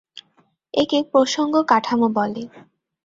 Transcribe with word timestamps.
একে 0.73 0.99
প্রসঙ্গ 1.11 1.53
কাঠামো 1.69 2.07
বলে। 2.17 2.43